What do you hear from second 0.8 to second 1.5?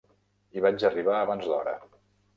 arribar abans